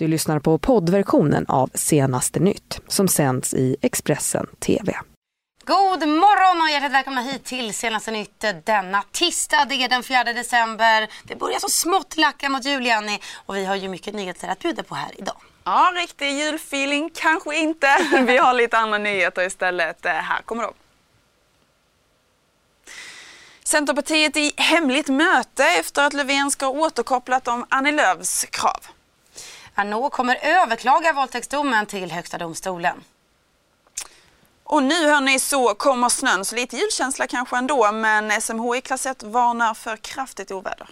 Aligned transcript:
Du 0.00 0.08
lyssnar 0.08 0.38
på 0.38 0.58
poddversionen 0.58 1.46
av 1.48 1.70
Senaste 1.74 2.40
nytt 2.40 2.80
som 2.88 3.08
sänds 3.08 3.54
i 3.54 3.76
Expressen 3.82 4.46
TV. 4.60 4.94
God 5.64 6.08
morgon 6.08 6.62
och 6.62 6.70
hjärtligt 6.70 6.92
välkomna 6.92 7.20
hit 7.20 7.44
till 7.44 7.74
Senaste 7.74 8.10
nytt 8.10 8.44
denna 8.64 9.02
tisdag. 9.12 9.66
Det 9.68 9.74
är 9.74 9.88
den 9.88 10.02
4 10.02 10.24
december. 10.24 11.08
Det 11.24 11.36
börjar 11.36 11.58
så 11.58 11.68
smått 11.68 12.16
lacka 12.16 12.48
mot 12.48 12.64
jul, 12.64 12.86
Jenny. 12.86 13.18
Och 13.46 13.56
vi 13.56 13.64
har 13.64 13.76
ju 13.76 13.88
mycket 13.88 14.14
nyheter 14.14 14.48
att 14.48 14.58
bjuda 14.58 14.82
på 14.82 14.94
här 14.94 15.10
idag. 15.18 15.36
Ja, 15.64 15.92
riktig 15.96 16.30
julfeeling 16.30 17.10
kanske 17.14 17.56
inte. 17.56 17.86
Vi 18.26 18.36
har 18.36 18.54
lite 18.54 18.78
andra 18.78 18.98
nyheter 18.98 19.46
istället. 19.46 20.06
Eh, 20.06 20.12
här 20.12 20.42
kommer 20.42 20.62
de. 20.62 20.72
Centerpartiet 23.64 24.36
i 24.36 24.52
hemligt 24.56 25.08
möte 25.08 25.64
efter 25.64 26.06
att 26.06 26.12
Löfven 26.12 26.50
ska 26.50 26.66
ha 26.66 26.72
återkopplat 26.72 27.48
om 27.48 27.66
Annie 27.68 27.92
Lööfs 27.92 28.44
krav. 28.44 28.86
Pernod 29.80 30.12
kommer 30.12 30.38
överklaga 30.42 31.12
våldtäktsdomen 31.12 31.86
till 31.86 32.12
Högsta 32.12 32.38
domstolen. 32.38 33.04
Och 34.64 34.82
nu 34.82 35.08
hörni 35.08 35.38
så 35.38 35.74
kommer 35.74 36.08
snön, 36.08 36.44
så 36.44 36.54
lite 36.56 36.76
julkänsla 36.76 37.26
kanske 37.26 37.56
ändå, 37.56 37.92
men 37.92 38.40
SMHI 38.40 38.80
klass 38.80 39.06
1 39.06 39.22
varnar 39.22 39.74
för 39.74 39.96
kraftigt 39.96 40.50
oväder. 40.50 40.88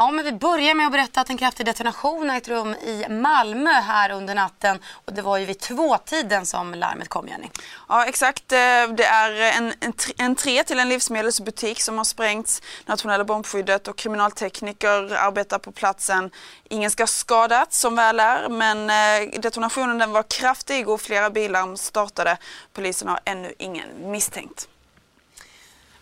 Ja, 0.00 0.10
men 0.10 0.24
vi 0.24 0.32
börjar 0.32 0.74
med 0.74 0.86
att 0.86 0.92
berätta 0.92 1.20
att 1.20 1.30
en 1.30 1.36
kraftig 1.36 1.66
detonation 1.66 2.28
har 2.28 2.36
ägt 2.36 2.48
rum 2.48 2.74
i 2.74 3.06
Malmö 3.08 3.70
här 3.70 4.10
under 4.10 4.34
natten. 4.34 4.78
Och 5.04 5.12
det 5.12 5.22
var 5.22 5.38
ju 5.38 5.44
vid 5.44 5.58
tvåtiden 5.58 6.46
som 6.46 6.74
larmet 6.74 7.08
kom, 7.08 7.28
Jenny. 7.28 7.48
Ja, 7.88 8.06
exakt. 8.06 8.52
Eh, 8.52 8.58
det 8.96 9.04
är 9.04 9.58
en, 9.58 9.72
en, 10.18 10.34
tre 10.34 10.64
till 10.64 10.78
en 10.78 10.88
livsmedelsbutik 10.88 11.82
som 11.82 11.98
har 11.98 12.04
sprängts. 12.04 12.62
Nationella 12.86 13.24
bombskyddet 13.24 13.88
och 13.88 13.96
kriminaltekniker 13.96 15.14
arbetar 15.14 15.58
på 15.58 15.72
platsen. 15.72 16.30
Ingen 16.68 16.90
ska 16.90 17.02
ha 17.02 17.08
skadats 17.08 17.80
som 17.80 17.96
väl 17.96 18.20
är, 18.20 18.48
men 18.48 18.90
eh, 18.90 19.40
detonationen 19.40 19.98
den 19.98 20.12
var 20.12 20.22
kraftig 20.22 20.88
och 20.88 21.00
flera 21.00 21.30
bilar 21.30 21.76
startade. 21.76 22.36
Polisen 22.72 23.08
har 23.08 23.20
ännu 23.24 23.52
ingen 23.58 24.10
misstänkt. 24.10 24.68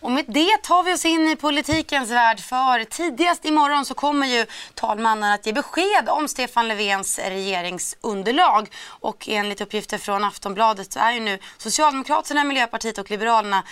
Och 0.07 0.13
med 0.13 0.25
det 0.29 0.57
tar 0.63 0.83
vi 0.83 0.95
oss 0.95 1.05
in 1.05 1.29
i 1.29 1.37
politikens 1.37 2.11
värld 2.11 2.41
för 2.41 2.85
tidigast 2.85 3.45
imorgon 3.45 3.85
så 3.85 3.95
kommer 3.95 4.27
ju 4.27 4.47
talmannen 4.75 5.33
att 5.33 5.47
ge 5.47 5.53
besked 5.53 6.09
om 6.09 6.29
Stefan 6.29 6.69
Löfvens 6.69 7.19
regeringsunderlag. 7.19 8.69
Och 8.89 9.29
enligt 9.29 9.61
uppgifter 9.61 9.99
från 9.99 10.25
Aftonbladet 10.25 10.93
så 10.93 10.99
är 10.99 11.13
ju 11.13 11.21
nu 11.21 11.39
Socialdemokraterna, 11.59 12.45
Miljöpartiet 12.45 12.99
och 12.99 13.11
Liberalerna 13.11 13.63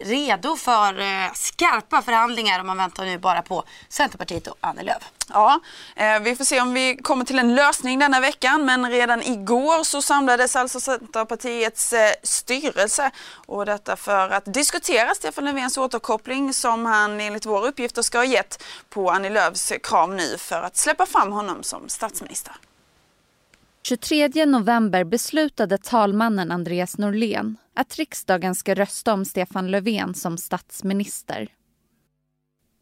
redo 0.00 0.56
för 0.56 1.00
eh, 1.00 1.32
skarpa 1.34 2.02
förhandlingar 2.02 2.60
och 2.60 2.66
man 2.66 2.76
väntar 2.76 3.04
nu 3.04 3.18
bara 3.18 3.42
på 3.42 3.64
Centerpartiet 3.88 4.46
och 4.46 4.56
Annie 4.60 4.82
Lööf. 4.82 5.02
Ja, 5.28 5.60
eh, 5.96 6.20
vi 6.20 6.36
får 6.36 6.44
se 6.44 6.60
om 6.60 6.74
vi 6.74 6.96
kommer 6.96 7.24
till 7.24 7.38
en 7.38 7.54
lösning 7.54 7.98
denna 7.98 8.20
veckan 8.20 8.64
men 8.64 8.90
redan 8.90 9.22
igår 9.22 9.84
så 9.84 10.02
samlades 10.02 10.56
alltså 10.56 10.80
Centerpartiets 10.80 11.92
eh, 11.92 12.12
styrelse 12.22 13.10
och 13.46 13.66
detta 13.66 13.96
för 13.96 14.30
att 14.30 14.54
diskutera 14.54 15.14
Stefan 15.14 15.44
Löfvens 15.44 15.71
återkoppling 15.78 16.52
som 16.52 16.86
han 16.86 17.20
enligt 17.20 17.46
våra 17.46 17.68
uppgifter 17.68 18.02
ska 18.02 18.18
ha 18.18 18.24
gett 18.24 18.62
på 18.88 19.10
Annie 19.10 19.30
Lööfs 19.30 19.72
krav 19.82 20.14
nu 20.14 20.38
för 20.38 20.62
att 20.62 20.76
släppa 20.76 21.06
fram 21.06 21.32
honom 21.32 21.62
som 21.62 21.88
statsminister. 21.88 22.54
23 23.82 24.46
november 24.46 25.04
beslutade 25.04 25.78
talmannen 25.78 26.50
Andreas 26.50 26.98
Norlén 26.98 27.56
att 27.74 27.96
riksdagen 27.96 28.54
ska 28.54 28.74
rösta 28.74 29.12
om 29.12 29.24
Stefan 29.24 29.70
Löfven 29.70 30.14
som 30.14 30.38
statsminister. 30.38 31.48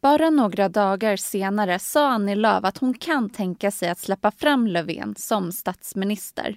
Bara 0.01 0.29
några 0.29 0.69
dagar 0.69 1.17
senare 1.17 1.79
sa 1.79 2.09
Annie 2.09 2.35
Lööf 2.35 2.63
att 2.63 2.77
hon 2.77 2.93
kan 2.93 3.29
tänka 3.29 3.71
sig 3.71 3.89
att 3.89 3.99
släppa 3.99 4.31
fram 4.31 4.67
Löfven 4.67 5.15
som 5.17 5.51
statsminister. 5.51 6.55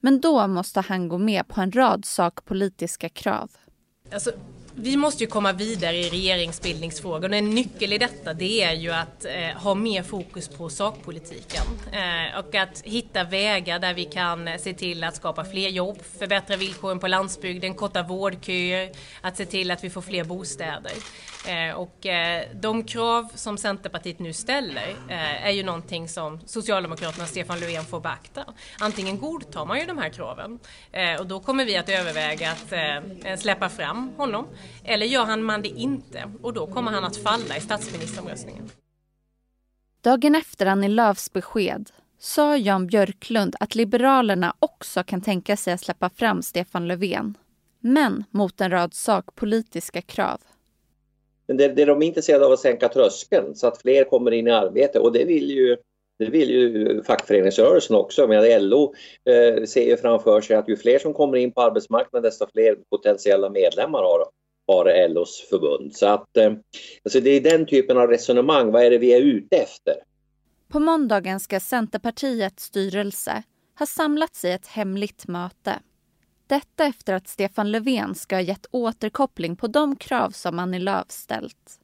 Men 0.00 0.20
då 0.20 0.46
måste 0.46 0.80
han 0.80 1.08
gå 1.08 1.18
med 1.18 1.48
på 1.48 1.60
en 1.60 1.72
rad 1.72 2.04
sakpolitiska 2.04 3.08
krav. 3.08 3.50
Alltså, 4.12 4.30
vi 4.78 4.96
måste 4.96 5.24
ju 5.24 5.30
komma 5.30 5.52
vidare 5.52 5.96
i 5.96 6.10
regeringsbildningsfrågan. 6.10 7.34
En 7.34 7.50
nyckel 7.50 7.92
i 7.92 7.98
detta 7.98 8.34
det 8.34 8.62
är 8.62 8.72
ju 8.72 8.90
att 8.90 9.24
eh, 9.24 9.62
ha 9.62 9.74
mer 9.74 10.02
fokus 10.02 10.48
på 10.48 10.68
sakpolitiken 10.68 11.64
eh, 11.92 12.38
och 12.38 12.54
att 12.54 12.82
hitta 12.84 13.24
vägar 13.24 13.78
där 13.78 13.94
vi 13.94 14.04
kan 14.04 14.48
eh, 14.48 14.58
se 14.58 14.74
till 14.74 15.04
att 15.04 15.16
skapa 15.16 15.44
fler 15.44 15.68
jobb, 15.68 15.98
förbättra 16.18 16.56
villkoren 16.56 16.98
på 16.98 17.08
landsbygden, 17.08 17.74
korta 17.74 18.02
vårdköer, 18.02 18.90
att 19.20 19.36
se 19.36 19.46
till 19.46 19.70
att 19.70 19.84
vi 19.84 19.90
får 19.90 20.02
fler 20.02 20.24
bostäder. 20.24 20.92
Eh, 21.46 21.74
och 21.74 22.06
eh, 22.06 22.44
de 22.54 22.84
krav 22.84 23.32
som 23.34 23.58
Centerpartiet 23.58 24.18
nu 24.18 24.32
ställer 24.32 24.96
eh, 25.08 25.46
är 25.46 25.50
ju 25.50 25.62
någonting 25.62 26.08
som 26.08 26.40
Socialdemokraterna 26.46 27.24
och 27.24 27.28
Stefan 27.28 27.60
Löfven 27.60 27.84
får 27.84 28.00
beakta. 28.00 28.44
Antingen 28.80 29.18
godtar 29.18 29.66
man 29.66 29.80
ju 29.80 29.86
de 29.86 29.98
här 29.98 30.08
kraven 30.08 30.58
och 31.18 31.26
då 31.26 31.40
kommer 31.40 31.64
vi 31.64 31.76
att 31.76 31.88
överväga 31.88 32.50
att 32.50 33.40
släppa 33.40 33.68
fram 33.68 34.10
honom 34.16 34.46
eller 34.84 35.06
gör 35.06 35.24
han 35.24 35.42
man 35.42 35.62
det 35.62 35.68
inte 35.68 36.30
och 36.42 36.52
då 36.52 36.66
kommer 36.66 36.92
han 36.92 37.04
att 37.04 37.16
falla 37.16 37.56
i 37.56 37.60
statsministeromröstningen. 37.60 38.70
Dagen 40.00 40.34
efter 40.34 40.66
Annie 40.66 40.88
Lööfs 40.88 41.32
besked 41.32 41.90
sa 42.18 42.56
Jan 42.56 42.86
Björklund 42.86 43.56
att 43.60 43.74
Liberalerna 43.74 44.54
också 44.58 45.04
kan 45.04 45.20
tänka 45.20 45.56
sig 45.56 45.72
att 45.72 45.80
släppa 45.80 46.10
fram 46.10 46.42
Stefan 46.42 46.88
Löfven. 46.88 47.34
Men 47.80 48.24
mot 48.30 48.60
en 48.60 48.70
rad 48.70 48.94
sakpolitiska 48.94 50.02
krav. 50.02 50.40
Men 51.48 51.56
det, 51.56 51.68
det 51.68 51.84
de 51.84 52.02
är 52.02 52.06
intresserade 52.06 52.46
av 52.46 52.52
att 52.52 52.60
sänka 52.60 52.88
tröskeln 52.88 53.54
så 53.54 53.66
att 53.66 53.82
fler 53.82 54.04
kommer 54.04 54.30
in 54.30 54.46
i 54.46 54.50
arbete 54.50 54.98
och 54.98 55.12
det 55.12 55.24
vill 55.24 55.50
ju 55.50 55.76
det 56.18 56.26
vill 56.26 56.50
ju 56.50 57.02
fackföreningsrörelsen 57.02 57.96
också. 57.96 58.26
Men 58.26 58.68
LO 58.68 58.94
eh, 59.30 59.64
ser 59.64 59.84
ju 59.84 59.96
framför 59.96 60.40
sig 60.40 60.56
att 60.56 60.68
ju 60.68 60.76
fler 60.76 60.98
som 60.98 61.14
kommer 61.14 61.36
in 61.36 61.52
på 61.52 61.62
arbetsmarknaden 61.62 62.22
desto 62.22 62.46
fler 62.52 62.76
potentiella 62.90 63.50
medlemmar 63.50 64.02
har 64.02 64.24
har 64.66 65.08
LOs 65.08 65.46
förbund. 65.50 65.96
Så 65.96 66.06
att 66.06 66.36
eh, 66.36 66.52
alltså 67.04 67.20
det 67.20 67.30
är 67.30 67.40
den 67.40 67.66
typen 67.66 67.98
av 67.98 68.08
resonemang. 68.08 68.72
Vad 68.72 68.82
är 68.82 68.90
det 68.90 68.98
vi 68.98 69.12
är 69.12 69.20
ute 69.20 69.56
efter? 69.56 69.94
På 70.68 70.80
måndagen 70.80 71.40
ska 71.40 71.60
Centerpartiets 71.60 72.64
styrelse 72.64 73.42
ha 73.78 73.86
samlats 73.86 74.44
i 74.44 74.50
ett 74.50 74.66
hemligt 74.66 75.28
möte. 75.28 75.78
Detta 76.46 76.84
efter 76.84 77.14
att 77.14 77.28
Stefan 77.28 77.70
Löfven 77.70 78.14
ska 78.14 78.36
ha 78.36 78.40
gett 78.40 78.66
återkoppling 78.70 79.56
på 79.56 79.66
de 79.66 79.96
krav 79.96 80.30
som 80.30 80.58
Annie 80.58 80.78
Lööf 80.78 81.10
ställt. 81.10 81.80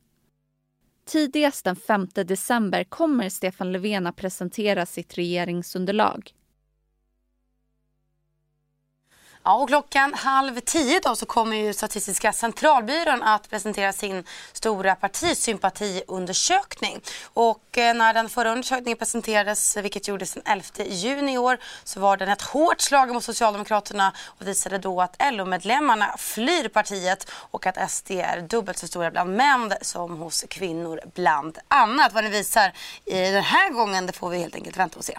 Tidigast 1.04 1.64
den 1.64 1.76
5 1.76 2.08
december 2.14 2.84
kommer 2.84 3.28
Stefan 3.28 3.72
Löfven 3.72 4.06
att 4.06 4.16
presentera 4.16 4.86
sitt 4.86 5.18
regeringsunderlag. 5.18 6.32
Ja, 9.44 9.54
och 9.54 9.68
klockan 9.68 10.14
halv 10.14 10.60
tio 10.60 11.00
då 11.00 11.16
så 11.16 11.26
kommer 11.26 11.56
ju 11.56 11.72
Statistiska 11.72 12.32
centralbyrån 12.32 13.22
att 13.22 13.50
presentera 13.50 13.92
sin 13.92 14.24
stora 14.52 14.94
partisympatiundersökning. 14.94 17.00
Och 17.24 17.78
eh, 17.78 17.94
när 17.94 18.14
den 18.14 18.28
förra 18.28 18.50
undersökningen 18.50 18.98
presenterades, 18.98 19.76
vilket 19.76 20.08
gjordes 20.08 20.34
den 20.34 20.42
11 20.46 20.64
juni 20.84 21.34
i 21.34 21.38
år, 21.38 21.58
så 21.84 22.00
var 22.00 22.16
den 22.16 22.28
ett 22.28 22.42
hårt 22.42 22.80
slag 22.80 23.14
mot 23.14 23.24
Socialdemokraterna 23.24 24.12
och 24.26 24.46
visade 24.46 24.78
då 24.78 25.00
att 25.00 25.16
LO-medlemmarna 25.32 26.14
flyr 26.18 26.68
partiet 26.68 27.30
och 27.32 27.66
att 27.66 27.90
SD 27.90 28.10
är 28.10 28.40
dubbelt 28.40 28.78
så 28.78 28.86
stora 28.86 29.10
bland 29.10 29.36
män 29.36 29.72
som 29.80 30.18
hos 30.18 30.44
kvinnor 30.48 31.00
bland 31.14 31.58
annat. 31.68 32.12
Vad 32.12 32.24
den 32.24 32.32
visar 32.32 32.72
i 33.04 33.20
den 33.20 33.42
här 33.42 33.70
gången, 33.70 34.06
det 34.06 34.12
får 34.12 34.30
vi 34.30 34.38
helt 34.38 34.54
enkelt 34.54 34.76
vänta 34.76 34.98
och 34.98 35.04
se. 35.04 35.18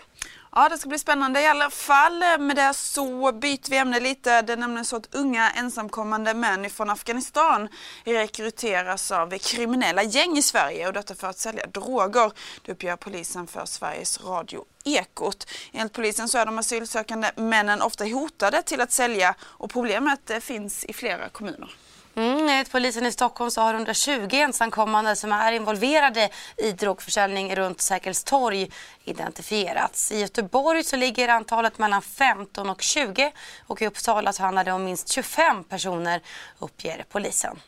Ja, 0.56 0.69
det 0.69 0.78
ska 0.78 0.90
bli 0.90 1.00
spännande 1.00 1.41
i 1.41 1.47
alla 1.47 1.69
fall. 1.69 2.24
Eh, 2.24 2.38
med 2.38 2.56
det 2.56 2.74
så 2.74 3.31
byter 3.31 3.69
vi 3.69 3.78
ämne 3.78 4.00
lite. 4.00 4.41
Det 4.41 4.53
är 4.53 4.58
nämligen 4.58 4.86
så 4.86 4.96
att 4.96 5.16
unga 5.16 5.52
ensamkommande 5.52 6.34
män 6.34 6.69
från 6.69 6.90
Afghanistan 6.90 7.68
rekryteras 8.03 9.12
av 9.12 9.38
kriminella 9.38 10.03
gäng 10.03 10.38
i 10.38 10.41
Sverige 10.41 10.88
och 10.88 10.94
detta 10.94 11.16
för 11.16 11.28
att 11.28 11.38
sälja 11.38 11.68
droger. 11.68 12.31
Det 12.62 12.72
uppger 12.72 12.96
polisen 12.96 13.47
för 13.47 13.66
Sveriges 13.66 14.22
Radio 14.22 14.66
Ekot. 14.84 15.47
Enligt 15.72 15.94
polisen 15.94 16.28
så 16.28 16.38
är 16.38 16.46
de 16.46 16.59
asylsökande 16.59 17.32
männen 17.35 17.82
ofta 17.82 18.05
hotade 18.05 18.61
till 18.61 18.82
att 18.82 18.91
sälja 18.91 19.35
och 19.41 19.70
problemet 19.72 20.29
eh, 20.29 20.40
finns 20.40 20.85
i 20.85 20.94
flera 20.94 21.29
kommuner. 21.29 21.76
Mm, 22.16 22.50
enligt 22.50 22.72
polisen 22.72 23.06
i 23.06 23.12
Stockholm 23.12 23.52
så 23.52 23.62
har 23.62 23.74
120 23.74 24.28
ensamkommande 24.32 25.16
som 25.16 25.32
är 25.32 25.52
involverade 25.52 26.30
i 26.58 26.72
drogförsäljning 26.72 27.56
runt 27.56 27.82
Sergels 27.82 28.24
torg 28.24 28.72
identifierats. 29.04 30.12
I 30.12 30.20
Göteborg 30.20 30.84
så 30.84 30.96
ligger 30.96 31.30
antalet 31.30 31.78
mellan 31.78 32.02
15 32.02 32.70
och 32.70 32.82
20 32.82 33.32
och 33.68 33.82
i 33.82 33.88
Uppsala 33.88 34.34
så 34.34 34.44
handlar 34.44 34.64
det 34.64 34.72
om 34.72 34.84
minst 34.84 35.10
25 35.12 35.64
personer 35.64 36.22
uppger 36.60 37.06
polisen. 37.10 37.60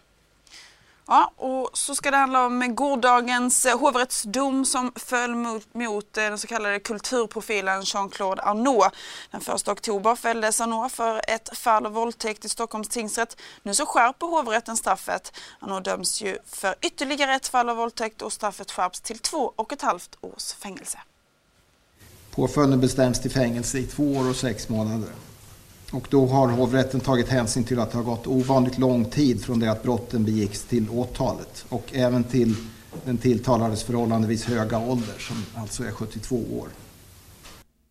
Ja, 1.08 1.32
och 1.36 1.70
så 1.74 1.96
ska 1.96 2.12
det 2.12 2.18
handla 2.18 2.46
om 2.46 2.76
gårdagens 2.76 3.66
eh, 3.66 3.80
hovrättsdom 3.80 4.66
som 4.66 4.92
föll 4.96 5.36
mot, 5.36 5.74
mot 5.74 6.18
eh, 6.18 6.24
den 6.24 6.38
så 6.38 6.48
kallade 6.48 6.80
kulturprofilen 6.80 7.82
Jean-Claude 7.84 8.42
Arnault. 8.42 8.94
Den 9.32 9.42
1 9.56 9.68
oktober 9.68 10.16
fälldes 10.16 10.62
Arnault 10.62 10.94
för 10.94 11.22
ett 11.28 11.58
fall 11.58 11.86
av 11.86 11.92
våldtäkt 11.92 12.46
i 12.46 12.50
Stockholms 12.50 12.90
tingsrätt. 12.90 13.38
Nu 13.64 13.74
så 13.74 13.86
skärper 13.86 14.28
hovrätten 14.28 14.78
straffet. 14.78 15.34
Arnault 15.60 15.86
döms 15.86 16.22
ju 16.22 16.38
för 16.46 16.76
ytterligare 16.82 17.36
ett 17.36 17.48
fall 17.48 17.70
av 17.70 17.78
våldtäkt 17.78 18.22
och 18.22 18.34
straffet 18.34 18.72
skärps 18.72 19.02
till 19.02 19.20
två 19.20 19.54
och 19.56 19.74
ett 19.74 19.82
halvt 19.82 20.18
års 20.22 20.54
fängelse. 20.54 21.00
Påföljden 22.32 22.82
bestäms 22.82 23.22
till 23.22 23.32
fängelse 23.32 23.78
i 23.78 23.84
två 23.84 24.04
år 24.04 24.30
och 24.30 24.36
sex 24.36 24.70
månader. 24.70 25.10
Och 25.92 26.08
då 26.10 26.28
har 26.28 26.48
hovrätten 26.48 27.00
tagit 27.00 27.30
hänsyn 27.30 27.64
till 27.64 27.80
att 27.80 27.92
det 27.92 27.98
har 27.98 28.04
gått 28.04 28.28
ovanligt 28.28 28.78
lång 28.78 29.06
tid 29.06 29.44
från 29.44 29.60
det 29.60 29.72
att 29.72 29.84
brotten 29.84 30.26
begicks 30.26 30.64
till 30.64 30.90
åtalet 30.90 31.66
och 31.70 31.90
även 31.94 32.24
till 32.24 32.56
den 33.06 33.18
tilltalades 33.18 33.84
förhållandevis 33.84 34.46
höga 34.46 34.80
ålder 34.80 35.20
som 35.20 35.46
alltså 35.56 35.84
är 35.84 35.92
72 35.92 36.36
år. 36.36 36.68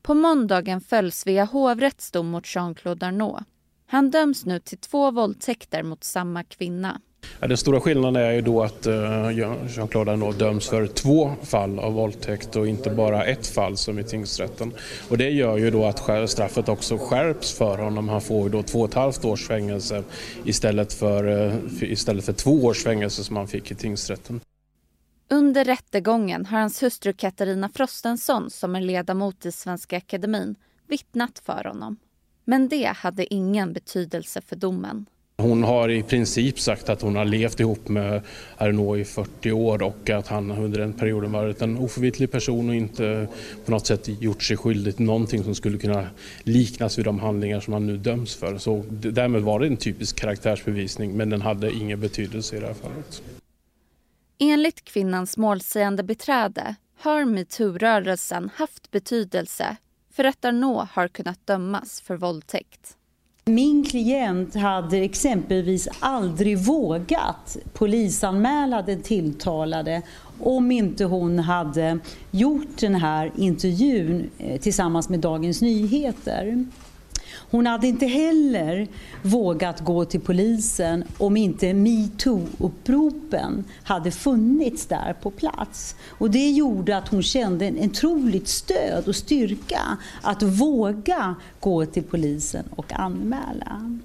På 0.02 0.14
måndagen 0.14 0.80
föll 0.80 1.12
Svea 1.12 1.44
hovrätts 1.44 2.10
dom 2.10 2.26
mot 2.26 2.54
Jean-Claude 2.54 3.06
Arnault. 3.06 3.46
Han 3.86 4.10
döms 4.10 4.44
nu 4.44 4.58
till 4.58 4.78
två 4.78 5.10
våldtäkter 5.10 5.82
mot 5.82 6.04
samma 6.04 6.44
kvinna. 6.44 7.00
Ja, 7.40 7.46
den 7.46 7.56
stora 7.56 7.80
skillnaden 7.80 8.22
är 8.22 8.32
ju 8.32 8.40
då 8.40 8.62
att 8.62 8.86
eh, 8.86 9.30
Jean-Claude 9.68 10.12
Arnault 10.12 10.38
döms 10.38 10.68
för 10.68 10.86
två 10.86 11.32
fall 11.42 11.78
av 11.78 11.92
våldtäkt 11.92 12.56
och 12.56 12.68
inte 12.68 12.90
bara 12.90 13.24
ett 13.24 13.46
fall 13.46 13.76
som 13.76 13.98
i 13.98 14.04
tingsrätten. 14.04 14.72
Och 15.08 15.18
det 15.18 15.30
gör 15.30 15.56
ju 15.56 15.70
då 15.70 15.84
att 15.84 16.30
straffet 16.30 16.68
också 16.68 16.98
skärps 16.98 17.52
för 17.52 17.78
honom. 17.78 18.08
Han 18.08 18.20
får 18.20 18.42
ju 18.42 18.48
då 18.48 18.62
två 18.62 18.80
och 18.80 18.88
ett 18.88 18.94
halvt 18.94 19.24
års 19.24 19.46
fängelse 19.46 20.02
istället 20.44 20.92
för, 20.92 21.46
eh, 21.46 21.54
istället 21.80 22.24
för 22.24 22.32
två 22.32 22.64
års 22.64 22.82
fängelse 22.84 23.24
som 23.24 23.36
han 23.36 23.48
fick 23.48 23.70
i 23.70 23.74
tingsrätten. 23.74 24.40
Under 25.30 25.64
rättegången 25.64 26.46
har 26.46 26.60
hans 26.60 26.82
hustru 26.82 27.12
Katarina 27.12 27.68
Frostenson 27.68 28.50
som 28.50 28.76
är 28.76 28.80
ledamot 28.80 29.46
i 29.46 29.52
Svenska 29.52 29.96
Akademin 29.96 30.54
vittnat 30.88 31.42
för 31.44 31.64
honom. 31.64 31.96
Men 32.44 32.68
det 32.68 32.92
hade 32.96 33.34
ingen 33.34 33.72
betydelse 33.72 34.40
för 34.40 34.56
domen. 34.56 35.06
Hon 35.36 35.62
har 35.62 35.88
i 35.88 36.02
princip 36.02 36.60
sagt 36.60 36.88
att 36.88 37.02
hon 37.02 37.16
har 37.16 37.24
levt 37.24 37.60
ihop 37.60 37.88
med 37.88 38.22
Arnaud 38.56 39.00
i 39.00 39.04
40 39.04 39.52
år 39.52 39.82
och 39.82 40.10
att 40.10 40.28
han 40.28 40.50
under 40.50 40.78
den 40.78 40.92
perioden 40.92 41.32
varit 41.32 41.62
en 41.62 41.78
oförvitlig 41.78 42.30
person 42.30 42.68
och 42.68 42.74
inte 42.74 43.28
på 43.64 43.70
något 43.70 43.86
sätt 43.86 44.08
gjort 44.22 44.42
sig 44.42 44.56
skyldig 44.56 44.96
till 44.96 45.04
någonting 45.04 45.44
som 45.44 45.54
skulle 45.54 45.78
kunna 45.78 46.06
liknas 46.42 46.98
vid 46.98 47.04
de 47.04 47.18
handlingar 47.18 47.60
som 47.60 47.72
han 47.72 47.86
nu 47.86 47.96
döms 47.96 48.34
för. 48.34 48.58
Så 48.58 48.84
därmed 48.90 49.42
var 49.42 49.60
det 49.60 49.66
en 49.66 49.76
typisk 49.76 50.16
karaktärsbevisning 50.16 51.16
men 51.16 51.30
den 51.30 51.40
hade 51.40 51.72
ingen 51.72 52.00
betydelse 52.00 52.56
i 52.56 52.60
det 52.60 52.66
här 52.66 52.74
fallet. 52.74 53.22
Enligt 54.38 54.84
kvinnans 54.84 55.36
målsägande 55.36 56.02
beträde 56.02 56.74
har 56.98 57.24
metoo-rörelsen 57.24 58.50
haft 58.54 58.90
betydelse 58.90 59.76
för 60.12 60.24
att 60.24 60.44
Arnault 60.44 60.90
har 60.90 61.08
kunnat 61.08 61.46
dömas 61.46 62.00
för 62.00 62.16
våldtäkt. 62.16 62.96
Min 63.46 63.84
klient 63.84 64.54
hade 64.54 64.98
exempelvis 64.98 65.88
aldrig 66.00 66.58
vågat 66.58 67.56
polisanmäla 67.72 68.82
den 68.82 69.02
tilltalade 69.02 70.02
om 70.40 70.70
inte 70.72 71.04
hon 71.04 71.38
hade 71.38 71.98
gjort 72.30 72.78
den 72.80 72.94
här 72.94 73.32
intervjun 73.36 74.30
eh, 74.38 74.60
tillsammans 74.60 75.08
med 75.08 75.20
Dagens 75.20 75.62
Nyheter. 75.62 76.64
Hon 77.54 77.66
hade 77.66 77.86
inte 77.86 78.06
heller 78.06 78.88
vågat 79.22 79.80
gå 79.80 80.04
till 80.04 80.20
polisen 80.20 81.04
om 81.18 81.36
inte 81.36 81.72
metoo-uppropen 81.72 83.64
hade 83.82 84.10
funnits 84.10 84.86
där 84.86 85.16
på 85.22 85.30
plats. 85.30 85.96
Och 86.08 86.30
det 86.30 86.50
gjorde 86.50 86.96
att 86.96 87.08
hon 87.08 87.22
kände 87.22 87.66
en 87.66 87.90
otroligt 87.90 88.48
stöd 88.48 89.08
och 89.08 89.16
styrka 89.16 89.80
att 90.22 90.42
våga 90.42 91.34
gå 91.60 91.86
till 91.86 92.02
polisen 92.02 92.64
och 92.70 92.92
anmäla. 92.92 93.98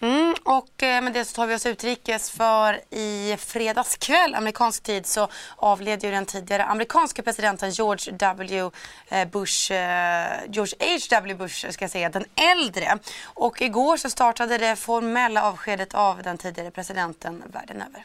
Mm, 0.00 0.34
och 0.44 0.82
eh, 0.82 1.02
med 1.02 1.12
det 1.12 1.24
så 1.24 1.34
tar 1.34 1.46
vi 1.46 1.54
oss 1.54 1.66
utrikes 1.66 2.30
för 2.30 2.80
i 2.90 3.36
fredags 3.38 3.96
kväll 3.96 4.34
amerikansk 4.34 4.82
tid 4.82 5.06
så 5.06 5.28
avled 5.56 6.04
ju 6.04 6.10
den 6.10 6.26
tidigare 6.26 6.64
amerikanske 6.64 7.22
presidenten 7.22 7.70
George 7.70 8.12
W 8.12 8.70
eh, 9.08 9.28
Bush, 9.28 9.72
eh, 9.72 10.40
George 10.48 10.74
H.W. 10.80 11.34
Bush 11.34 11.70
ska 11.70 11.82
jag 11.82 11.90
säga, 11.90 12.08
den 12.08 12.24
äldre. 12.56 12.98
Och 13.24 13.62
igår 13.62 13.96
så 13.96 14.10
startade 14.10 14.58
det 14.58 14.76
formella 14.76 15.42
avskedet 15.42 15.94
av 15.94 16.22
den 16.22 16.38
tidigare 16.38 16.70
presidenten 16.70 17.42
världen 17.52 17.82
över. 17.82 18.04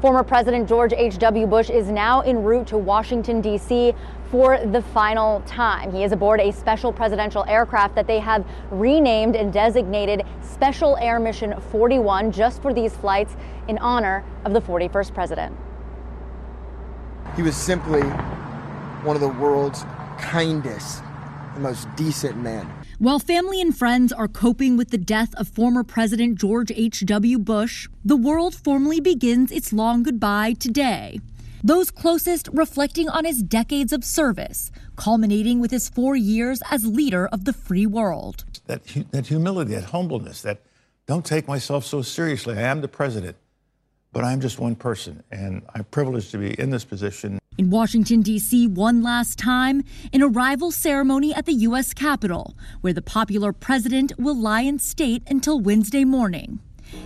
Former 0.00 0.22
President 0.22 0.70
George 0.70 0.96
H.W. 0.96 1.46
Bush 1.46 1.70
is 1.70 1.86
now 1.86 2.22
en 2.26 2.44
route 2.44 2.70
to 2.70 2.78
Washington, 2.78 3.42
D.C. 3.42 3.94
for 4.34 4.58
the 4.66 4.82
final 4.82 5.40
time. 5.42 5.92
He 5.92 6.02
is 6.02 6.10
aboard 6.10 6.40
a 6.40 6.50
special 6.50 6.92
presidential 6.92 7.44
aircraft 7.46 7.94
that 7.94 8.08
they 8.08 8.18
have 8.18 8.44
renamed 8.72 9.36
and 9.36 9.52
designated 9.52 10.24
Special 10.42 10.96
Air 10.96 11.20
Mission 11.20 11.54
41 11.70 12.32
just 12.32 12.60
for 12.60 12.74
these 12.74 12.96
flights 12.96 13.36
in 13.68 13.78
honor 13.78 14.24
of 14.44 14.52
the 14.52 14.60
41st 14.60 15.14
president. 15.14 15.56
He 17.36 17.42
was 17.42 17.56
simply 17.56 18.02
one 19.04 19.14
of 19.14 19.22
the 19.22 19.28
world's 19.28 19.84
kindest 20.18 21.04
and 21.54 21.62
most 21.62 21.86
decent 21.94 22.36
men. 22.36 22.68
While 22.98 23.20
family 23.20 23.60
and 23.60 23.76
friends 23.76 24.12
are 24.12 24.26
coping 24.26 24.76
with 24.76 24.90
the 24.90 24.98
death 24.98 25.32
of 25.36 25.46
former 25.46 25.84
President 25.84 26.40
George 26.40 26.72
H.W. 26.74 27.38
Bush, 27.38 27.86
the 28.04 28.16
world 28.16 28.56
formally 28.56 28.98
begins 28.98 29.52
its 29.52 29.72
long 29.72 30.02
goodbye 30.02 30.54
today. 30.54 31.20
Those 31.66 31.90
closest 31.90 32.50
reflecting 32.52 33.08
on 33.08 33.24
his 33.24 33.42
decades 33.42 33.94
of 33.94 34.04
service, 34.04 34.70
culminating 34.96 35.60
with 35.60 35.70
his 35.70 35.88
four 35.88 36.14
years 36.14 36.60
as 36.70 36.84
leader 36.86 37.26
of 37.28 37.46
the 37.46 37.54
free 37.54 37.86
world. 37.86 38.44
That, 38.66 38.84
that 39.12 39.28
humility, 39.28 39.72
that 39.72 39.84
humbleness, 39.84 40.42
that 40.42 40.60
don't 41.06 41.24
take 41.24 41.48
myself 41.48 41.86
so 41.86 42.02
seriously. 42.02 42.58
I 42.58 42.60
am 42.60 42.82
the 42.82 42.88
president, 42.88 43.38
but 44.12 44.24
I'm 44.24 44.42
just 44.42 44.58
one 44.58 44.76
person, 44.76 45.22
and 45.30 45.62
I'm 45.74 45.84
privileged 45.84 46.32
to 46.32 46.38
be 46.38 46.52
in 46.52 46.68
this 46.68 46.84
position. 46.84 47.38
In 47.56 47.70
Washington, 47.70 48.20
D.C., 48.20 48.66
one 48.66 49.02
last 49.02 49.38
time, 49.38 49.84
an 50.12 50.22
arrival 50.22 50.70
ceremony 50.70 51.32
at 51.34 51.46
the 51.46 51.54
U.S. 51.68 51.94
Capitol, 51.94 52.54
where 52.82 52.92
the 52.92 53.00
popular 53.00 53.54
president 53.54 54.12
will 54.18 54.36
lie 54.36 54.60
in 54.60 54.78
state 54.78 55.22
until 55.30 55.60
Wednesday 55.60 56.04
morning. 56.04 56.60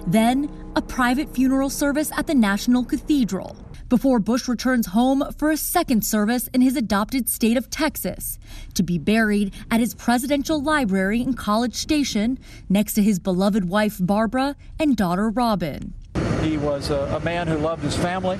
Then, 0.05 0.51
a 0.75 0.83
private 0.83 1.33
funeral 1.33 1.71
service 1.71 2.11
at 2.17 2.27
the 2.27 2.35
National 2.35 2.85
Cathedral, 2.85 3.57
before 3.89 4.19
Bush 4.19 4.49
returns 4.49 4.89
home 4.89 5.25
for 5.37 5.51
a 5.51 5.57
second 5.57 6.05
service 6.05 6.49
in 6.49 6.61
his 6.61 6.77
adopted 6.77 7.29
state 7.29 7.57
of 7.57 7.71
Texas, 7.71 8.39
to 8.75 8.83
be 8.83 8.99
buried 8.99 9.55
at 9.71 9.81
his 9.81 9.95
presidential 9.95 10.63
library 10.63 11.21
in 11.21 11.35
College 11.35 11.75
Station 11.75 12.39
next 12.69 12.95
to 12.95 13.03
his 13.03 13.19
beloved 13.19 13.69
wife 13.69 13.99
Barbara 14.01 14.57
and 14.79 14.97
daughter 14.97 15.31
Robin. 15.31 15.95
He 16.43 16.57
was 16.57 16.91
a, 16.91 17.01
a 17.17 17.21
man 17.21 17.47
who 17.47 17.59
loved 17.59 17.83
his 17.83 17.97
family 17.97 18.39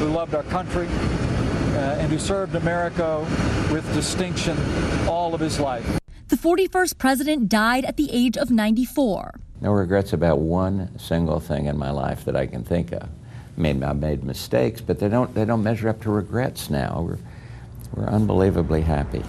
who 0.00 0.08
loved 0.08 0.34
our 0.34 0.42
country, 0.44 0.86
uh, 0.86 2.00
and 2.00 2.10
who 2.10 2.18
served 2.18 2.54
America 2.54 3.18
with 3.70 3.84
distinction 3.92 4.56
all 5.06 5.34
of 5.34 5.40
his 5.40 5.60
life. 5.60 6.00
The 6.28 6.36
41st 6.36 6.96
president 6.96 7.48
died 7.50 7.84
at 7.84 7.98
the 7.98 8.10
age 8.10 8.38
of 8.38 8.50
94. 8.50 9.40
No 9.60 9.72
regrets 9.72 10.14
about 10.14 10.38
one 10.38 10.98
single 10.98 11.38
thing 11.38 11.66
in 11.66 11.76
my 11.76 11.90
life 11.90 12.24
that 12.24 12.34
I 12.34 12.46
can 12.46 12.64
think 12.64 12.92
of. 12.92 13.10
I 13.66 13.90
I 13.90 13.92
made 13.92 14.24
mistakes, 14.24 14.80
but 14.80 14.98
they 14.98 15.08
don't, 15.08 15.34
they 15.34 15.44
don't 15.44 15.62
measure 15.62 15.88
up 15.88 16.00
to 16.02 16.10
regrets 16.10 16.70
now. 16.70 17.06
We're, 17.06 17.18
we're 17.94 18.08
unbelievably 18.08 18.82
happy. 18.82 19.22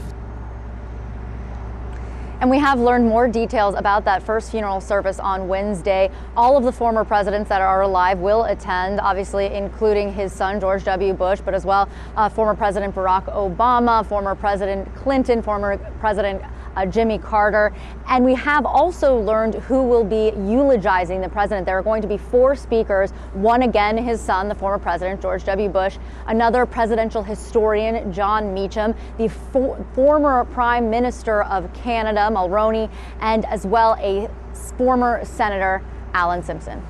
And 2.42 2.50
we 2.50 2.58
have 2.58 2.80
learned 2.80 3.08
more 3.08 3.28
details 3.28 3.76
about 3.76 4.04
that 4.06 4.24
first 4.24 4.50
funeral 4.50 4.82
service 4.82 5.20
on 5.20 5.48
Wednesday. 5.48 6.10
All 6.36 6.58
of 6.58 6.64
the 6.64 6.72
former 6.72 7.06
presidents 7.06 7.48
that 7.50 7.62
are 7.62 7.84
alive 7.84 8.18
will 8.18 8.46
attend, 8.46 9.00
obviously, 9.00 9.46
including 9.46 10.12
his 10.12 10.34
son, 10.34 10.60
George 10.60 10.84
W. 10.86 11.14
Bush, 11.14 11.40
but 11.40 11.54
as 11.54 11.66
well 11.66 11.88
uh, 12.16 12.30
former 12.30 12.56
President 12.56 12.96
Barack 12.96 13.26
Obama, 13.26 14.04
former 14.04 14.34
President 14.34 14.92
Clinton, 14.96 15.44
former 15.44 15.78
President 16.00 16.42
uh, 16.76 16.86
Jimmy 16.86 17.18
Carter. 17.18 17.74
And 18.08 18.24
we 18.26 18.34
have 18.36 18.66
also 18.66 19.18
learned 19.18 19.56
who 19.56 19.84
will 19.84 20.04
be 20.04 20.34
eulogizing 20.38 21.22
the 21.22 21.30
president. 21.30 21.66
There 21.66 21.78
are 21.78 21.84
going 21.84 22.02
to 22.02 22.08
be 22.08 22.18
four 22.18 22.56
speakers 22.56 23.12
one 23.34 23.64
again, 23.64 23.98
his 23.98 24.20
son, 24.20 24.50
the 24.50 24.56
former 24.56 24.80
president, 24.80 25.22
George 25.22 25.44
W. 25.46 25.70
Bush, 25.70 25.98
another 26.28 26.66
presidential 26.66 27.24
historian, 27.24 28.12
John 28.12 28.54
Meacham, 28.54 28.94
the 29.18 29.28
for- 29.28 29.84
former 29.94 30.46
prime 30.46 30.90
minister 30.90 31.44
of 31.44 31.72
Canada, 31.74 32.30
Mulroney, 32.32 32.90
and 33.20 33.46
as 33.46 33.66
well 33.66 33.96
a 34.00 34.30
former 34.78 35.24
senator, 35.24 35.82
Alan 36.14 36.44
Simpson. 36.44 36.82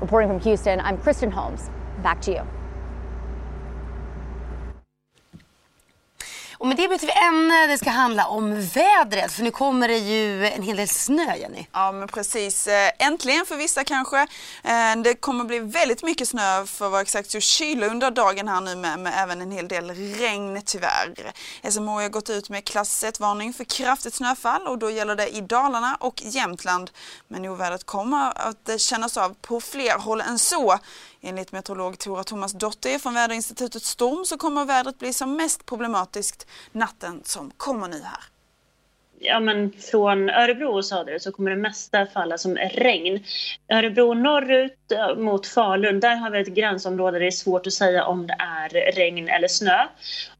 Reporting 0.00 0.28
from 0.28 0.40
Houston, 0.40 0.80
I'm 0.80 0.96
Kristen 0.96 1.30
Holmes. 1.30 1.70
Back 2.02 2.20
to 2.22 2.32
you. 2.32 2.59
Och 6.60 6.66
med 6.66 6.76
det 6.76 6.88
byter 6.88 7.06
vi 7.06 7.26
ämne. 7.26 7.66
Det 7.66 7.78
ska 7.78 7.90
handla 7.90 8.26
om 8.26 8.60
vädret. 8.60 9.32
För 9.32 9.42
nu 9.42 9.50
kommer 9.50 9.88
det 9.88 9.98
ju 9.98 10.46
en 10.46 10.62
hel 10.62 10.76
del 10.76 10.88
snö, 10.88 11.36
Jenny. 11.36 11.66
Ja, 11.72 11.92
men 11.92 12.08
precis. 12.08 12.66
Eh, 12.66 12.90
äntligen 12.98 13.46
för 13.46 13.56
vissa 13.56 13.84
kanske. 13.84 14.20
Eh, 14.64 14.96
det 15.04 15.14
kommer 15.14 15.44
bli 15.44 15.58
väldigt 15.58 16.02
mycket 16.02 16.28
snö 16.28 16.66
för 16.66 16.86
att 16.86 16.92
vara 16.92 17.02
exakt 17.02 17.30
så 17.30 17.40
kyla 17.40 17.86
under 17.86 18.10
dagen 18.10 18.48
här 18.48 18.60
nu 18.60 18.76
med, 18.76 18.98
med 18.98 19.12
även 19.16 19.40
en 19.40 19.50
hel 19.50 19.68
del 19.68 19.90
regn 19.90 20.62
tyvärr. 20.64 21.32
SMHI 21.70 22.02
har 22.02 22.08
gått 22.08 22.30
ut 22.30 22.48
med 22.48 22.64
klass 22.64 23.04
1-varning 23.04 23.52
för 23.52 23.64
kraftigt 23.64 24.14
snöfall 24.14 24.66
och 24.66 24.78
då 24.78 24.90
gäller 24.90 25.16
det 25.16 25.28
i 25.28 25.40
Dalarna 25.40 25.96
och 26.00 26.22
Jämtland. 26.24 26.90
Men 27.28 27.46
ovädret 27.46 27.84
kommer 27.84 28.32
att 28.48 28.80
kännas 28.80 29.16
av 29.16 29.34
på 29.40 29.60
fler 29.60 29.98
håll 29.98 30.20
än 30.20 30.38
så. 30.38 30.78
Enligt 31.22 31.52
meteorolog 31.52 31.98
Tora 31.98 32.24
Thomas 32.24 32.52
Dotter 32.52 32.98
från 32.98 33.14
väderinstitutet 33.14 33.82
Storm 33.82 34.24
så 34.24 34.36
kommer 34.36 34.64
vädret 34.64 34.98
bli 34.98 35.12
som 35.12 35.36
mest 35.36 35.66
problematiskt 35.66 36.46
natten 36.72 37.22
som 37.24 37.50
kommer 37.56 37.88
nu 37.88 38.02
här 38.02 38.24
ja, 39.20 39.40
men 39.40 39.72
från 39.72 40.30
Örebro 40.30 40.68
och 40.68 40.84
söderut 40.84 41.22
så 41.22 41.32
kommer 41.32 41.50
det 41.50 41.56
mesta 41.56 42.06
falla 42.06 42.38
som 42.38 42.56
regn. 42.56 43.24
Örebro 43.72 44.14
norrut 44.14 44.72
mot 45.16 45.46
Falun, 45.46 46.00
där 46.00 46.16
har 46.16 46.30
vi 46.30 46.40
ett 46.40 46.54
gränsområde 46.54 47.12
där 47.12 47.20
det 47.20 47.26
är 47.26 47.30
svårt 47.30 47.66
att 47.66 47.72
säga 47.72 48.04
om 48.04 48.26
det 48.26 48.36
är 48.38 48.92
regn 48.92 49.28
eller 49.28 49.48
snö. 49.48 49.86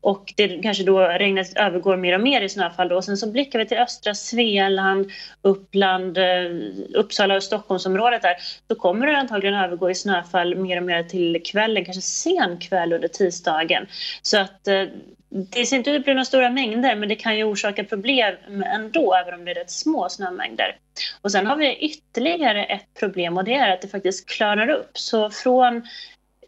Och 0.01 0.35
det 0.37 0.49
kanske 0.49 0.85
då 0.85 1.01
regnet 1.01 1.57
övergår 1.57 1.97
mer 1.97 2.15
och 2.15 2.21
mer 2.21 2.41
i 2.41 2.49
snöfall 2.49 2.89
då. 2.89 3.03
Sen 3.03 3.17
så 3.17 3.31
blickar 3.31 3.59
vi 3.59 3.67
till 3.67 3.79
östra 3.79 4.15
Svealand, 4.15 5.11
Uppland, 5.43 6.19
eh, 6.19 6.51
Uppsala 6.95 7.37
och 7.37 7.43
Stockholmsområdet 7.43 8.23
där. 8.23 8.35
Så 8.69 8.75
kommer 8.75 9.07
det 9.07 9.17
antagligen 9.17 9.55
övergå 9.55 9.91
i 9.91 9.95
snöfall 9.95 10.55
mer 10.55 10.77
och 10.77 10.83
mer 10.83 11.03
till 11.03 11.43
kvällen, 11.45 11.85
kanske 11.85 12.03
sen 12.03 12.59
kväll 12.59 12.93
under 12.93 13.09
tisdagen. 13.09 13.87
Så 14.23 14.39
att 14.39 14.69
eh, 14.69 14.85
det 15.31 15.67
ser 15.67 15.77
inte 15.77 15.91
ut 15.91 15.99
att 15.99 16.05
bli 16.05 16.15
några 16.15 16.25
stora 16.25 16.51
mängder 16.51 16.97
men 16.97 17.09
det 17.09 17.17
kan 17.17 17.37
ju 17.37 17.45
orsaka 17.45 17.85
problem 17.85 18.65
ändå 18.71 19.15
även 19.15 19.35
om 19.35 19.45
det 19.45 19.51
är 19.51 19.55
rätt 19.55 19.71
små 19.71 20.09
snömängder. 20.09 20.77
Och 21.21 21.33
sen 21.33 21.47
har 21.47 21.57
vi 21.57 21.77
ytterligare 21.77 22.65
ett 22.65 22.95
problem 22.99 23.37
och 23.37 23.45
det 23.45 23.55
är 23.55 23.73
att 23.73 23.83
det 23.83 23.89
faktiskt 23.89 24.29
klarnar 24.29 24.69
upp. 24.71 24.99
Så 24.99 25.31
från 25.31 25.83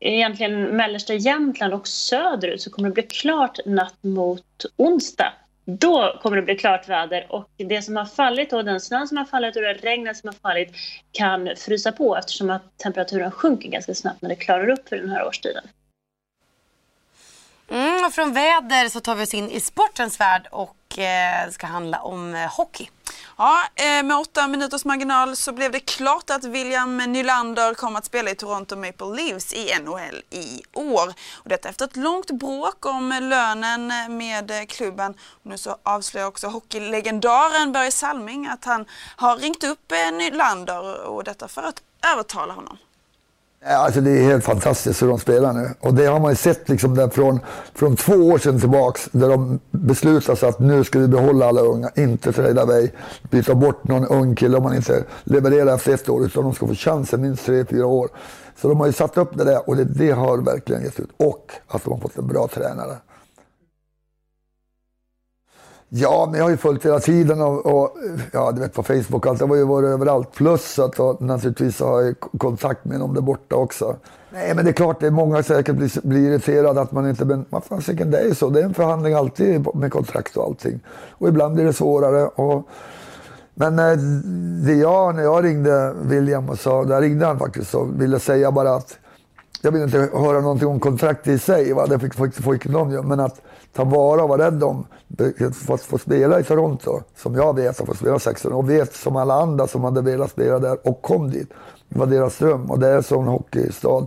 egentligen 0.00 0.62
mellersta 0.62 1.14
Jämtland 1.14 1.74
och 1.74 1.88
söderut 1.88 2.62
så 2.62 2.70
kommer 2.70 2.88
det 2.88 2.94
bli 2.94 3.02
klart 3.02 3.58
natt 3.66 4.02
mot 4.02 4.64
onsdag. 4.76 5.32
Då 5.64 6.18
kommer 6.22 6.36
det 6.36 6.42
bli 6.42 6.56
klart 6.56 6.88
väder 6.88 7.26
och 7.32 7.48
det 7.56 7.82
som 7.82 7.96
har 7.96 8.04
fallit 8.04 8.52
och 8.52 8.64
den 8.64 8.80
snön 8.80 9.08
som 9.08 9.16
har 9.16 9.24
fallit 9.24 9.56
och 9.56 9.62
det 9.62 9.72
regnet 9.72 10.16
som 10.16 10.28
har 10.28 10.34
fallit 10.34 10.68
kan 11.12 11.48
frysa 11.56 11.92
på 11.92 12.16
eftersom 12.16 12.50
att 12.50 12.78
temperaturen 12.78 13.30
sjunker 13.30 13.68
ganska 13.68 13.94
snabbt 13.94 14.22
när 14.22 14.28
det 14.28 14.36
klarar 14.36 14.68
upp 14.68 14.88
för 14.88 14.96
den 14.96 15.10
här 15.10 15.26
årstiden. 15.26 15.64
Mm, 17.70 18.04
och 18.04 18.12
från 18.12 18.32
väder 18.32 18.88
så 18.88 19.00
tar 19.00 19.14
vi 19.14 19.22
oss 19.22 19.34
in 19.34 19.50
i 19.50 19.60
sportens 19.60 20.20
värld 20.20 20.48
och 20.50 20.76
eh, 20.98 21.50
ska 21.50 21.66
handla 21.66 22.00
om 22.00 22.34
eh, 22.34 22.56
hockey. 22.56 22.88
Ja, 23.38 23.60
eh, 23.74 24.02
med 24.02 24.16
åtta 24.16 24.48
minuters 24.48 24.84
marginal 24.84 25.36
så 25.36 25.52
blev 25.52 25.72
det 25.72 25.80
klart 25.80 26.30
att 26.30 26.44
William 26.44 26.96
Nylander 26.96 27.74
kommer 27.74 27.98
att 27.98 28.04
spela 28.04 28.30
i 28.30 28.34
Toronto 28.34 28.76
Maple 28.76 29.06
Leafs 29.06 29.52
i 29.52 29.78
NHL 29.80 30.22
i 30.30 30.62
år. 30.72 31.14
Och 31.34 31.48
detta 31.48 31.68
efter 31.68 31.84
ett 31.84 31.96
långt 31.96 32.30
bråk 32.30 32.86
om 32.86 33.18
lönen 33.22 33.92
med 34.16 34.68
klubben. 34.68 35.12
Och 35.12 35.46
nu 35.46 35.58
så 35.58 35.76
avslöjar 35.82 36.26
också 36.26 36.46
hockeylegendaren 36.46 37.72
Börje 37.72 37.92
Salming 37.92 38.46
att 38.46 38.64
han 38.64 38.86
har 39.16 39.36
ringt 39.36 39.64
upp 39.64 39.92
eh, 39.92 40.12
Nylander 40.12 41.06
och 41.06 41.24
detta 41.24 41.48
för 41.48 41.62
att 41.62 41.82
övertala 42.12 42.52
honom. 42.52 42.78
Alltså 43.64 44.00
det 44.00 44.10
är 44.10 44.22
helt 44.22 44.44
fantastiskt 44.44 45.02
hur 45.02 45.08
de 45.08 45.18
spelar 45.18 45.52
nu. 45.52 45.68
Och 45.80 45.94
det 45.94 46.06
har 46.06 46.20
man 46.20 46.32
ju 46.32 46.36
sett 46.36 46.68
liksom 46.68 46.94
där 46.94 47.08
från, 47.08 47.40
från 47.74 47.96
två 47.96 48.12
år 48.14 48.38
sedan 48.38 48.60
tillbaks. 48.60 49.08
Där 49.12 49.28
de 49.28 49.60
beslutade 49.70 50.38
sig 50.38 50.48
att 50.48 50.58
nu 50.58 50.84
ska 50.84 50.98
vi 50.98 51.08
behålla 51.08 51.46
alla 51.46 51.60
unga, 51.60 51.90
inte 51.94 52.32
trada 52.32 52.62
iväg. 52.62 52.92
Byta 53.30 53.54
bort 53.54 53.84
någon 53.88 54.06
ung 54.06 54.34
kille 54.34 54.56
om 54.56 54.62
man 54.62 54.74
inte 54.74 55.04
levererar 55.24 55.74
efter 55.74 55.94
ett 55.94 56.08
år. 56.08 56.24
Utan 56.24 56.44
de 56.44 56.54
ska 56.54 56.66
få 56.66 56.74
chansen 56.74 57.20
minst 57.22 57.46
tre, 57.46 57.64
fyra 57.64 57.86
år. 57.86 58.08
Så 58.60 58.68
de 58.68 58.80
har 58.80 58.86
ju 58.86 58.92
satt 58.92 59.16
upp 59.18 59.38
det 59.38 59.44
där 59.44 59.68
och 59.68 59.76
det, 59.76 59.84
det 59.84 60.10
har 60.10 60.38
verkligen 60.38 60.82
gett 60.82 61.00
ut. 61.00 61.10
Och 61.16 61.52
att 61.68 61.84
de 61.84 61.92
har 61.92 62.00
fått 62.00 62.18
en 62.18 62.26
bra 62.26 62.48
tränare. 62.48 62.96
Ja, 65.94 66.28
men 66.30 66.38
jag 66.38 66.44
har 66.44 66.50
ju 66.50 66.56
följt 66.56 66.86
hela 66.86 67.00
tiden 67.00 67.40
och, 67.40 67.66
och 67.66 67.96
ja, 68.32 68.52
du 68.52 68.60
vet 68.60 68.74
på 68.74 68.82
Facebook 68.82 69.26
och 69.26 69.26
allt. 69.26 69.40
Jag 69.40 69.46
har 69.46 69.56
ju 69.56 69.64
varit 69.64 69.88
överallt. 69.88 70.32
Plus 70.32 70.78
att 70.78 71.00
och, 71.00 71.22
naturligtvis 71.22 71.80
har 71.80 72.02
jag 72.02 72.20
kontakt 72.20 72.84
med 72.84 73.00
dem 73.00 73.14
där 73.14 73.20
borta 73.20 73.56
också. 73.56 73.96
Nej, 74.32 74.54
men 74.54 74.64
det 74.64 74.70
är 74.70 74.72
klart, 74.72 75.00
det 75.00 75.06
är 75.06 75.10
många 75.10 75.42
säkert 75.42 75.76
blir, 75.76 76.06
blir 76.06 76.30
irriterade 76.30 76.80
att 76.80 76.92
man 76.92 77.08
inte... 77.10 77.24
Men 77.24 77.44
vad 77.50 77.64
fan, 77.64 77.82
det 77.86 78.18
är 78.18 78.24
ju 78.24 78.34
så. 78.34 78.50
Det 78.50 78.60
är 78.60 78.64
en 78.64 78.74
förhandling 78.74 79.14
alltid 79.14 79.66
med 79.74 79.92
kontrakt 79.92 80.36
och 80.36 80.44
allting. 80.44 80.80
Och 81.10 81.28
ibland 81.28 81.54
blir 81.54 81.64
det 81.64 81.72
svårare. 81.72 82.26
Och, 82.26 82.68
men 83.54 83.78
eh, 83.78 83.96
det 84.66 84.74
jag, 84.74 85.14
när 85.14 85.22
jag 85.22 85.44
ringde 85.44 85.94
William 86.02 86.48
och 86.48 86.58
sa, 86.58 86.84
där 86.84 87.00
ringde 87.00 87.26
han 87.26 87.38
faktiskt 87.38 87.74
och 87.74 88.02
ville 88.02 88.18
säga 88.18 88.52
bara 88.52 88.74
att 88.74 88.98
jag 89.64 89.72
vill 89.72 89.82
inte 89.82 89.98
höra 89.98 90.40
någonting 90.40 90.68
om 90.68 90.80
kontrakt 90.80 91.26
i 91.26 91.38
sig, 91.38 91.72
va? 91.72 91.86
det 91.86 91.98
fick, 91.98 92.14
fick, 92.14 92.34
fick 92.34 92.64
någon 92.66 93.08
men 93.08 93.20
att 93.20 93.40
ta 93.72 93.84
vara 93.84 94.22
och 94.22 94.28
vara 94.28 94.46
rädd 94.46 94.62
om, 94.62 94.86
att 95.68 95.80
få 95.80 95.98
spela 95.98 96.40
i 96.40 96.44
Toronto, 96.44 97.00
som 97.16 97.34
jag 97.34 97.56
vet 97.56 97.78
har 97.78 97.86
fått 97.86 97.96
spela 97.96 98.18
16 98.18 98.52
och 98.52 98.70
vet 98.70 98.94
som 98.94 99.16
alla 99.16 99.34
andra 99.34 99.66
som 99.66 99.84
hade 99.84 100.02
velat 100.02 100.30
spela 100.30 100.58
där 100.58 100.88
och 100.88 101.02
kom 101.02 101.30
dit. 101.30 101.48
Det 101.88 101.98
var 101.98 102.06
deras 102.06 102.38
dröm 102.38 102.70
och 102.70 102.78
det 102.78 102.88
är 102.88 103.02
som 103.02 103.22
en 103.22 103.28
hockeystad. 103.28 104.06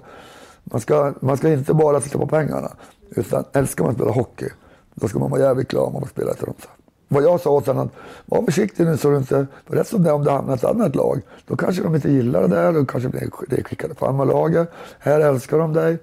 Man 0.64 0.82
ska, 0.82 1.14
man 1.20 1.38
ska 1.38 1.50
inte 1.50 1.74
bara 1.74 2.00
titta 2.00 2.18
på 2.18 2.28
pengarna, 2.28 2.72
utan 3.10 3.44
älskar 3.54 3.84
man 3.84 3.92
att 3.92 3.98
spela 3.98 4.12
hockey, 4.12 4.50
då 4.94 5.08
ska 5.08 5.20
man 5.20 5.32
vara 5.32 5.42
jävligt 5.42 5.68
glad 5.68 5.84
om 5.84 5.94
man 5.94 6.02
får 6.02 6.10
spela 6.10 6.32
i 6.32 6.36
Toronto 6.36 6.68
vad 7.08 7.24
jag 7.24 7.42
sa 7.42 7.50
åt 7.50 7.68
honom, 7.68 7.90
var 8.26 8.44
försiktig 8.44 8.86
nu 8.86 8.98
så 8.98 9.10
du 9.10 9.18
inte, 9.18 9.48
för 9.66 9.76
rätt 9.76 9.88
som 9.88 10.04
det 10.04 10.12
om 10.12 10.24
du 10.24 10.30
hamnar 10.30 10.54
i 10.54 10.58
ett 10.58 10.64
annat 10.64 10.96
lag, 10.96 11.22
då 11.48 11.56
kanske 11.56 11.84
de 11.84 11.96
inte 11.96 12.12
gillar 12.12 12.42
det 12.42 12.48
där, 12.48 12.74
då 12.74 12.86
kanske 12.86 13.10
blir 13.10 13.64
skickade 13.64 13.94
på 13.94 14.08
andra 14.08 14.26
laget. 14.26 14.72
Här 15.00 15.20
älskar 15.20 15.58
de 15.58 15.74
dig, 15.74 15.98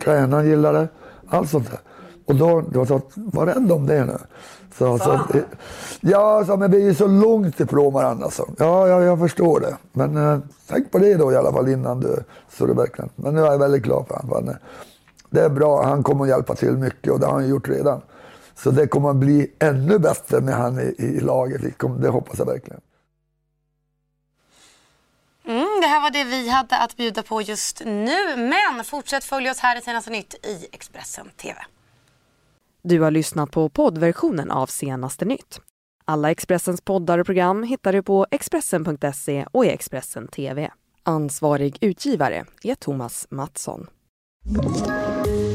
tränaren 0.00 0.46
gillar 0.46 0.72
det, 0.72 0.88
allt 1.28 1.50
sånt 1.50 1.70
där. 1.70 1.80
Och 2.26 2.34
då, 2.34 2.62
då 2.72 2.86
sa 2.86 3.00
var 3.14 3.46
rädd 3.46 3.72
om 3.72 3.86
det 3.86 4.04
nu. 4.04 4.18
Så, 4.78 4.98
så, 4.98 5.20
ja, 6.00 6.44
så, 6.46 6.56
men 6.56 6.70
vi 6.70 6.82
är 6.82 6.86
ju 6.86 6.94
så 6.94 7.06
långt 7.06 7.60
ifrån 7.60 7.92
varandra. 7.92 8.30
Så. 8.30 8.48
Ja, 8.58 8.88
ja, 8.88 9.02
jag 9.02 9.18
förstår 9.18 9.60
det. 9.60 9.76
Men 9.92 10.16
eh, 10.16 10.38
tänk 10.68 10.92
på 10.92 10.98
det 10.98 11.14
då 11.14 11.32
i 11.32 11.36
alla 11.36 11.52
fall 11.52 11.68
innan 11.68 12.00
du, 12.00 12.16
så 12.58 12.66
du 12.66 12.74
verkligen. 12.74 13.10
Men 13.16 13.34
nu 13.34 13.40
är 13.40 13.46
jag 13.46 13.58
väldigt 13.58 13.82
glad 13.82 14.06
för 14.06 14.14
honom. 14.14 14.54
Det 15.30 15.40
är 15.40 15.48
bra, 15.48 15.82
han 15.82 16.02
kommer 16.02 16.24
att 16.24 16.30
hjälpa 16.30 16.54
till 16.54 16.76
mycket 16.76 17.12
och 17.12 17.20
det 17.20 17.26
har 17.26 17.32
han 17.32 17.48
gjort 17.48 17.68
redan. 17.68 18.00
Så 18.58 18.70
det 18.70 18.86
kommer 18.86 19.10
att 19.10 19.16
bli 19.16 19.52
ännu 19.58 19.98
bättre 19.98 20.40
med 20.40 20.54
han 20.54 20.80
i, 20.80 20.94
i 20.98 21.20
laget. 21.20 21.78
Det 22.00 22.08
hoppas 22.08 22.38
jag 22.38 22.46
verkligen. 22.46 22.80
Mm, 25.44 25.80
det 25.80 25.86
här 25.86 26.00
var 26.00 26.10
det 26.10 26.24
vi 26.24 26.48
hade 26.48 26.78
att 26.78 26.96
bjuda 26.96 27.22
på 27.22 27.42
just 27.42 27.82
nu. 27.84 28.36
Men 28.36 28.84
fortsätt 28.84 29.24
följa 29.24 29.50
oss 29.50 29.58
här 29.58 29.78
i 29.78 29.80
Senaste 29.80 30.10
Nytt 30.10 30.34
i 30.34 30.66
Expressen 30.72 31.30
TV. 31.36 31.60
Du 32.82 33.00
har 33.00 33.10
lyssnat 33.10 33.50
på 33.50 33.68
poddversionen 33.68 34.50
av 34.50 34.66
Senaste 34.66 35.24
Nytt. 35.24 35.60
Alla 36.04 36.30
Expressens 36.30 36.80
poddar 36.80 37.18
och 37.18 37.26
program 37.26 37.62
hittar 37.62 37.92
du 37.92 38.02
på 38.02 38.26
Expressen.se 38.30 39.46
och 39.52 39.64
i 39.64 39.68
Expressen 39.68 40.28
TV. 40.28 40.70
Ansvarig 41.02 41.78
utgivare 41.80 42.44
är 42.62 42.74
Thomas 42.74 43.26
Mattsson. 43.30 43.86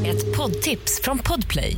Ett 0.05 0.37
poddtips 0.37 1.01
från 1.01 1.19
Podplay. 1.19 1.77